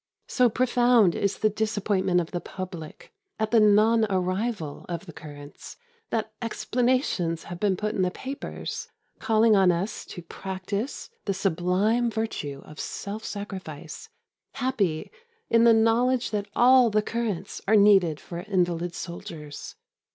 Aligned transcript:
So 0.27 0.49
profound 0.49 1.13
is 1.13 1.37
the 1.37 1.49
disappointment 1.51 2.19
of 2.19 2.31
the 2.31 2.41
public 2.41 3.13
at 3.37 3.51
the 3.51 3.59
non 3.59 4.07
arrival 4.11 4.83
of 4.89 5.05
the 5.05 5.13
currants 5.13 5.77
that 6.09 6.33
explanations 6.41 7.43
have 7.43 7.59
been 7.59 7.77
put 7.77 7.93
in 7.93 8.01
the 8.01 8.09
papers, 8.09 8.87
calling 9.19 9.55
on 9.55 9.71
us 9.71 10.03
to 10.07 10.23
practise 10.23 11.11
the 11.25 11.35
sublime 11.35 12.09
virtue 12.09 12.63
of 12.65 12.79
self 12.79 13.23
sacrifice, 13.23 14.09
happy 14.53 15.11
in 15.51 15.65
the 15.65 15.71
knowledge 15.71 16.31
that 16.31 16.47
all 16.55 16.89
the 16.89 17.03
currants 17.03 17.61
are 17.67 17.75
needed 17.75 18.19
for 18.19 18.39
invalid 18.39 18.95
soldiers. 18.95 19.75